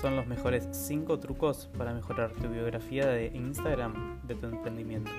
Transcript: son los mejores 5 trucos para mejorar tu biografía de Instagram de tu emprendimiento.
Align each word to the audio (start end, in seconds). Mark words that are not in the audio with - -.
son 0.00 0.16
los 0.16 0.26
mejores 0.26 0.68
5 0.72 1.18
trucos 1.18 1.70
para 1.76 1.94
mejorar 1.94 2.30
tu 2.32 2.48
biografía 2.48 3.06
de 3.06 3.28
Instagram 3.34 4.20
de 4.26 4.34
tu 4.34 4.46
emprendimiento. 4.46 5.10